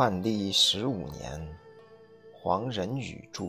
[0.00, 1.46] 万历十五年，
[2.32, 3.44] 黄仁宇著。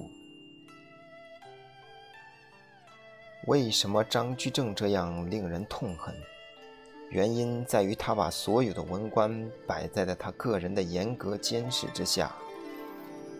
[3.48, 6.14] 为什么张居正这样令人痛恨？
[7.10, 12.36] 原因在于他把所有的文官摆在了他个人的严格监视之下，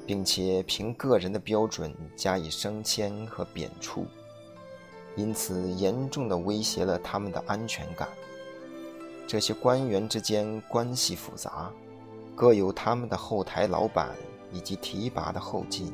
[0.08, 4.06] 并且凭个人的标准加以升迁和贬黜，
[5.18, 8.08] 因此严重的威胁了他们的安全感。
[9.28, 11.70] 这些官员之间关系复杂。
[12.36, 14.16] 各有他们的后台老板
[14.52, 15.94] 以及提拔的后进，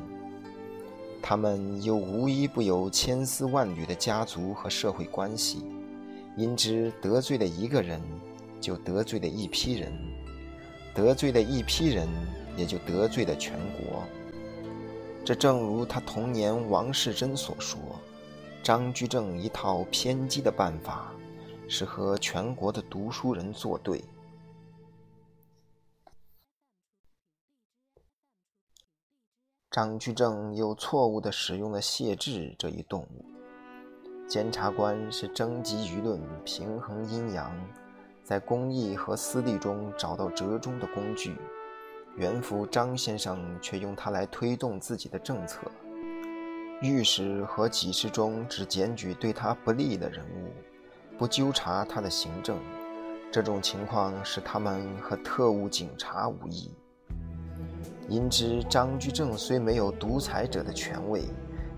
[1.20, 5.64] 他们又无一不有千丝万缕的家族和社会关系，
[6.36, 8.00] 因之得罪了一个人，
[8.60, 9.92] 就得罪了一批人，
[10.94, 12.08] 得罪了一批人，
[12.56, 14.02] 也就得罪了全国。
[15.24, 17.78] 这正如他童年王世贞所说
[18.62, 21.12] ：“张居正一套偏激的办法，
[21.68, 24.02] 是和全国的读书人作对。”
[29.78, 33.24] 张居正又错误地使用了谢志这一动物。
[34.26, 37.56] 监察官是征集舆论、平衡阴阳，
[38.24, 41.36] 在公益和私利中找到折中的工具。
[42.16, 45.60] 袁福张先生却用它来推动自己的政策。
[46.82, 50.50] 御史和给事中只检举对他不利的人物，
[51.16, 52.58] 不纠察他的行政。
[53.30, 56.68] 这种情况使他们和特务警察无异。
[58.08, 61.24] 因之，张居正虽没有独裁者的权位，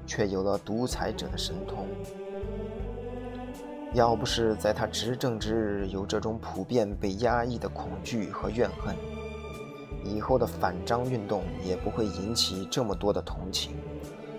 [0.07, 1.89] 却有了独裁者的神通。
[3.93, 8.95] 要不是在他执政之日有这种普遍被压抑的恐惧和怨恨，
[10.05, 13.73] 以后的反张运动也不会引起这么多的同情，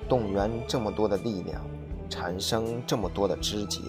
[0.07, 1.61] 动员这么多的力量，
[2.09, 3.81] 产生这么多的枝节。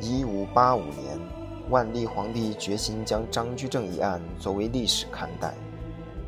[0.00, 1.47] 一五八五年。
[1.70, 5.52] 万历皇帝决心将张居正一案作为历史看待，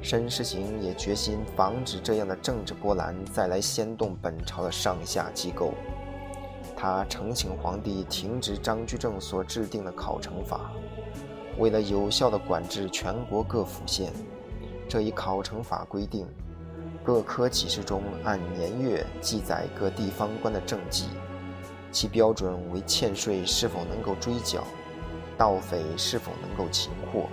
[0.02, 5.72] 申时行也决心防止这样的政治波澜再来掀动本朝的上下机构。
[6.76, 10.72] 他呈请皇帝停止张居正所制定的考成法，
[11.58, 14.12] 为了有效地管制全国各府县，
[14.86, 16.26] 这一考成法规定，
[17.02, 21.06] 各科启事中按年月记载各地方官的政绩，
[21.90, 24.62] 其标准为欠税是否能够追缴。
[25.40, 27.26] 盗匪是否能够擒获？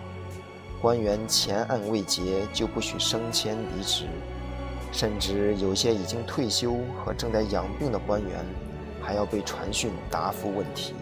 [0.81, 4.05] 官员前案未结就不许升迁离职，
[4.93, 8.45] 甚至有些已经退休和正在养病的官员，
[9.01, 10.93] 还要被传讯答复问题。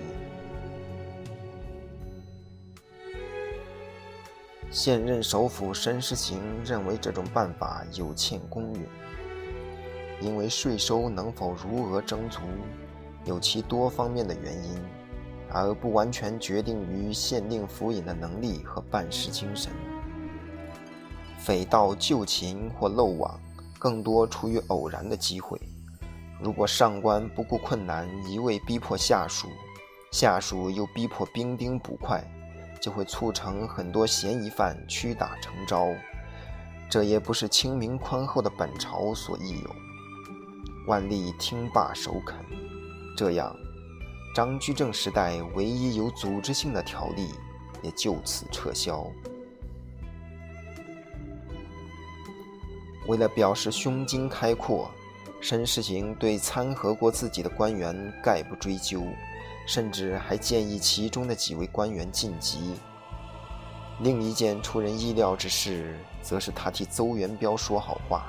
[4.72, 8.84] 现任首辅申时行认为这种办法有欠公允，
[10.22, 12.40] 因为税收能否如额征足，
[13.26, 15.05] 有其多方面的原因。
[15.56, 19.72] 而不完全决定于县令府尹的能力和办事精神。
[21.40, 23.40] 匪盗就擒或漏网，
[23.80, 25.58] 更多出于偶然的机会。
[26.42, 29.48] 如果上官不顾困难，一味逼迫下属，
[30.12, 32.22] 下属又逼迫兵丁捕快，
[32.82, 35.88] 就会促成很多嫌疑犯屈打成招。
[36.90, 39.76] 这也不是清明宽厚的本朝所易有。
[40.86, 42.36] 万历听罢首肯，
[43.16, 43.56] 这样。
[44.36, 47.30] 张居正时代唯一有组织性的条例
[47.82, 49.10] 也就此撤销。
[53.08, 54.92] 为了表示胸襟开阔，
[55.40, 59.04] 申时行对参合过自己的官员概不追究，
[59.66, 62.74] 甚至还建议其中的几位官员晋级。
[64.02, 68.26] 另一件出人意料之事，则是他替邹元标说好话。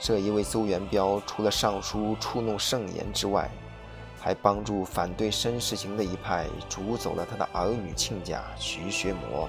[0.00, 3.50] 这一位邹元标，除了上书触怒圣言之外，
[4.20, 9.48] 还帮助反对申时行的一派逐走了他的儿女亲家徐学谟。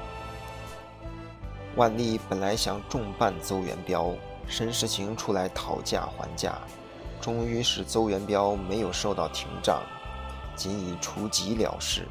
[1.75, 4.11] 万历本来想重办邹元标，
[4.47, 6.57] 申时行出来讨价还价，
[7.21, 9.81] 终于使邹元标没有受到廷杖，
[10.55, 12.07] 仅以除籍了事。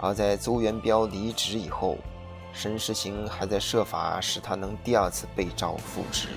[0.00, 1.98] 而在邹元标离职以后，
[2.52, 6.28] 申时行还在设法使他能第二次被召复职。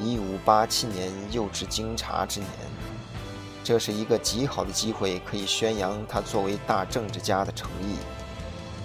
[0.00, 2.50] 一五八七年又至京察之年，
[3.62, 7.96] 这是一个极好的机会，可以宣扬他作为大政治家的诚意。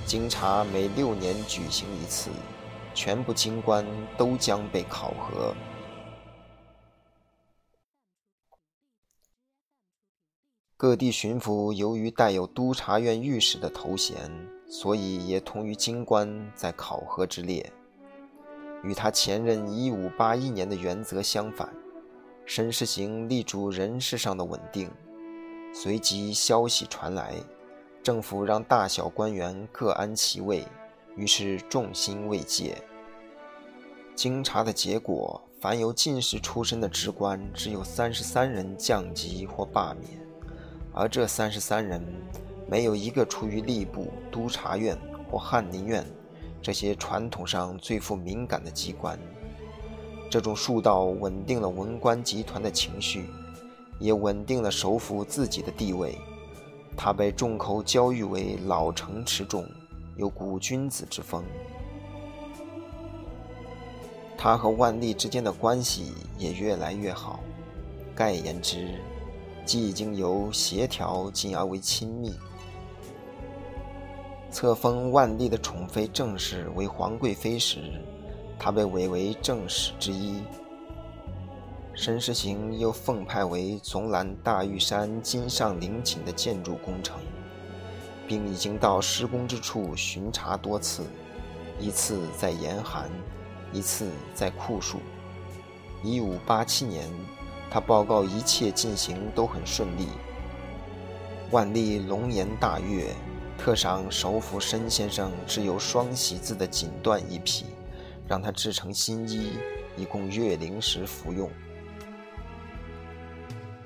[0.05, 2.29] 京察每六年举行一次，
[2.93, 3.85] 全部京官
[4.17, 5.55] 都将被考核。
[10.77, 14.15] 各地巡抚由于带有督察院御史的头衔，
[14.69, 17.73] 所以也同于京官在考核之列。
[18.83, 21.67] 与他前任一五八一年的原则相反，
[22.45, 24.89] 申时行力主人事上的稳定。
[25.73, 27.35] 随即消息传来，
[28.01, 30.65] 政府让大小官员各安其位，
[31.15, 32.77] 于是众心未解。
[34.15, 40.19] 经查的结果，凡由进士出身的职官，只有三十三人降级或罢免，
[40.93, 42.01] 而这三十三人，
[42.67, 44.97] 没有一个出于吏部、督察院
[45.29, 46.03] 或翰林院
[46.67, 49.17] 这些传统上最富敏感的机关。
[50.29, 53.29] 这种数道稳定了文官集团的情绪，
[54.01, 56.17] 也稳定了首辅自己的地位。
[56.97, 59.65] 他被众口交誉为老成持重，
[60.17, 61.41] 有古君子之风。
[64.37, 67.39] 他和万历之间的关系也越来越好，
[68.13, 68.99] 概言之，
[69.65, 72.33] 即已经由协调进而为亲密。
[74.59, 78.03] 册封万历的宠妃正氏为皇贵妃时，
[78.57, 80.41] 他被委为正史之一。
[81.93, 87.19] 申时行又奉派为总揽大玉山金上陵寝的建筑工程，
[88.27, 91.03] 并已经到施工之处巡查多次，
[91.79, 93.07] 一次在严寒。
[93.71, 94.97] 一次在酷暑，
[96.01, 97.07] 一五八七年，
[97.69, 100.07] 他报告一切进行都很顺利。
[101.51, 103.13] 万历龙颜大悦，
[103.57, 107.65] 特赏首辅申先生制有双喜字的锦缎一匹，
[108.27, 109.53] 让他制成新衣，
[109.97, 111.49] 以供月龄时服用。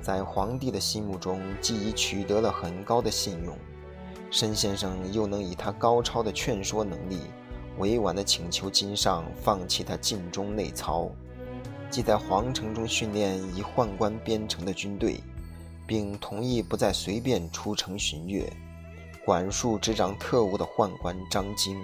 [0.02, 3.58] 在皇帝的心目中，既已取得了很高的信用，
[4.30, 7.22] 申先生又能以他高超的劝说能力。
[7.78, 11.10] 委婉地请求金上放弃他禁中内操，
[11.90, 15.22] 即在皇城中训练以宦官编成的军队，
[15.88, 18.52] 并同意不再随便出城巡阅，
[19.24, 21.78] 管束执掌特务的宦官张京。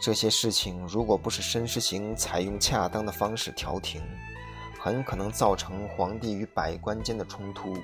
[0.00, 4.02] 这些事情如果不是申时行采用恰当的方式调停，
[4.78, 7.76] 很可能造成皇帝与百官间的冲突，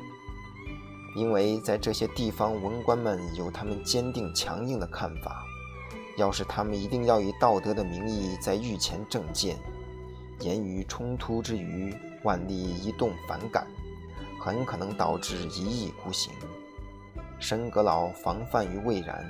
[1.16, 5.44] 因为在这些地方文官们有他们坚定强硬的看法。
[6.16, 9.56] 要是他们一定要以道德的名义在御前政见，
[10.40, 13.64] 言语冲突之余，万历一动反感，
[14.40, 16.32] 很可能导致一意孤行。
[17.38, 19.24] 申阁老防范于未然，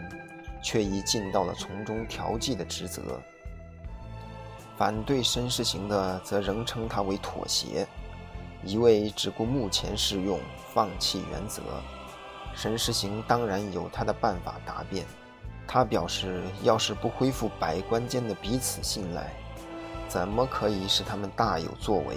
[0.62, 3.20] 却已尽到了从中调剂的职责。
[4.76, 7.87] 反对申时行的，则仍称他为妥协，
[8.62, 10.38] 一味只顾目前适用，
[10.72, 11.62] 放弃原则。
[12.55, 15.05] 申时行当然有他的办法答辩。
[15.66, 19.31] 他表示，要是不恢复百官间的彼此信赖，
[20.08, 22.16] 怎么可以使他们大有作为，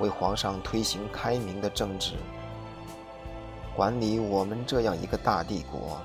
[0.00, 2.14] 为皇上推行开明的政治？
[3.74, 6.00] 管理我们这样一个大帝国，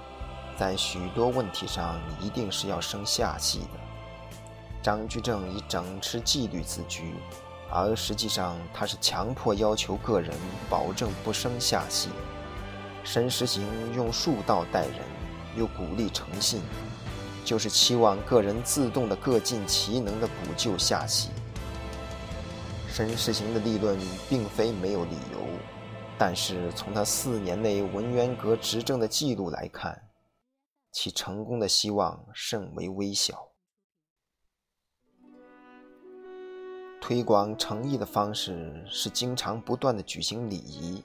[0.57, 3.79] 在许多问题上一定是要生下戏的。
[4.81, 7.15] 张居正以整持纪律自居，
[7.71, 10.31] 而实际上他是强迫要求个人
[10.69, 12.09] 保证不生下戏。
[13.03, 13.63] 申时行
[13.93, 15.15] 用术道待人。
[15.57, 16.61] 又鼓励诚信，
[17.45, 21.29] 就是期望个人自动的各尽其能的补救下戏。
[22.89, 23.97] 申时行的立论
[24.27, 25.39] 并非没有理由，
[26.17, 30.09] 但是从他四年内文渊阁执政的记录来看，
[30.91, 33.49] 其成功的希望甚为微小。
[37.01, 41.03] 推广诚意的方式是经常不断的举行礼仪，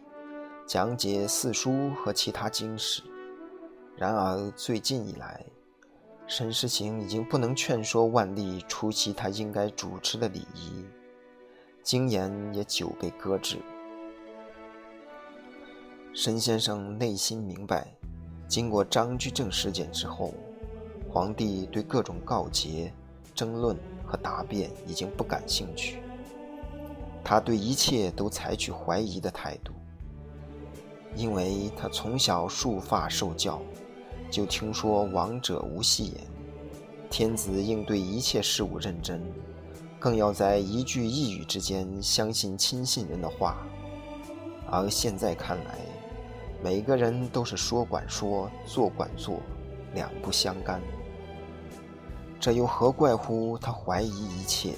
[0.67, 3.03] 讲解四书和其他经史。
[3.97, 5.45] 然而最近以来，
[6.27, 10.87] 申世行已经不能劝说万历出席他应该主持的礼仪，
[11.83, 13.59] 经言也久被搁置。
[16.13, 17.87] 申先生内心明白，
[18.49, 20.35] 经过张居正事件之后，
[21.09, 22.93] 皇帝对各种告诫、
[23.33, 26.03] 争论和答辩已经不感兴趣，
[27.23, 29.73] 他对一切都采取怀疑的态度，
[31.15, 33.61] 因为他从小束发受教。
[34.31, 36.17] 就听说王者无戏言，
[37.09, 39.21] 天子应对一切事物认真，
[39.99, 43.57] 更要在一句一语之间相信亲信人的话。
[44.73, 45.81] 而现在看来，
[46.63, 49.41] 每个人都是说管说，做管做，
[49.95, 50.81] 两不相干。
[52.39, 54.75] 这又何怪乎他怀疑一切？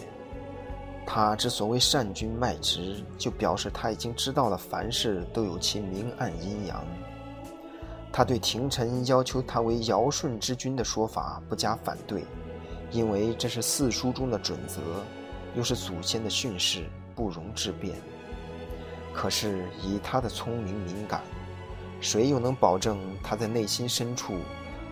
[1.04, 6.84] 他之所谓善君卖直，就表示他已经知道了凡事都有其明暗阴阳。
[8.12, 12.24] 他对廷臣要求他为尧舜之君的说法不加反对，
[12.90, 14.80] 因为这是四书中的准则，
[15.56, 16.84] 又是祖先的训示，
[17.16, 17.96] 不容置辩。
[19.12, 21.20] 可是以他的聪明敏感，
[22.02, 24.40] 谁又能保证他在内心深处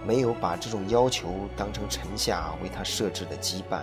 [0.07, 3.83] 没有把这种要求当成臣下为他设置的羁绊？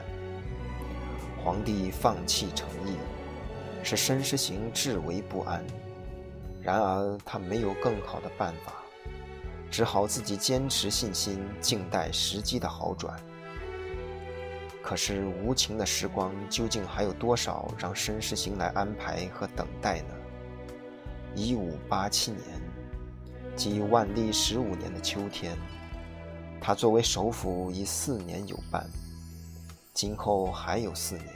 [1.44, 2.96] 皇帝放弃诚意，
[3.84, 5.64] 使申时行至为不安。
[6.62, 8.74] 然而他没有更好的办法。
[9.70, 13.20] 只好自己坚持信心，静待时机的好转。
[14.82, 20.16] 可是无情的时光究竟还有多少让申时行来安排和等待呢？
[21.36, 22.42] 一五八七年，
[23.58, 25.58] 即万历十五年的秋天，
[26.62, 28.88] 他作为首辅已四年有半，
[29.94, 31.28] 今后还有四年，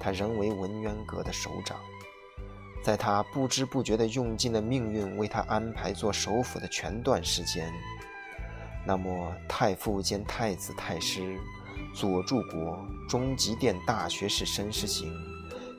[0.00, 1.78] 他仍为文渊阁的首长。
[2.82, 7.72] 在他不知不觉地用尽了命运为他安排做首辅的全段时间，
[8.84, 11.38] 那么太傅兼太子太师、
[11.94, 15.12] 左柱国、中极殿大学士申时行，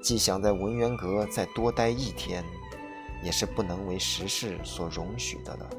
[0.02, 2.46] 既想在文渊阁再多待一天，
[3.24, 5.70] 也是不能为时事所容许的了。